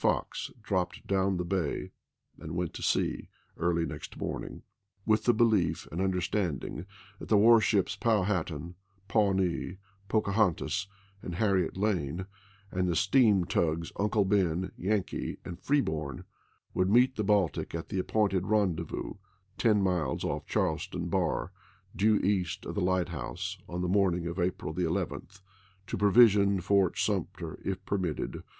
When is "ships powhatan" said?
7.61-8.73